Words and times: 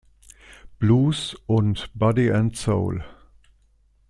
Blues" 0.79 1.35
und 1.45 1.91
"Body 1.93 2.31
and 2.31 2.57
Soul". 2.57 3.05